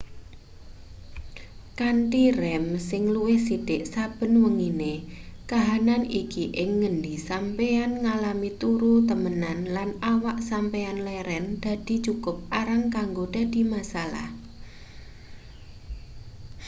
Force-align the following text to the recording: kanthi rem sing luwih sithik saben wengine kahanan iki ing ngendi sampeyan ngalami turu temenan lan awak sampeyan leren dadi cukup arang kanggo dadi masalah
kanthi 1.79 2.23
rem 2.41 2.65
sing 2.89 3.03
luwih 3.13 3.39
sithik 3.47 3.81
saben 3.93 4.33
wengine 4.43 4.93
kahanan 5.51 6.03
iki 6.21 6.45
ing 6.61 6.69
ngendi 6.79 7.13
sampeyan 7.29 7.91
ngalami 8.03 8.49
turu 8.61 8.93
temenan 9.09 9.59
lan 9.75 9.89
awak 10.13 10.37
sampeyan 10.49 10.97
leren 11.07 11.45
dadi 11.63 11.95
cukup 12.05 12.35
arang 12.59 12.83
kanggo 12.95 13.25
dadi 13.35 13.61
masalah 13.73 14.27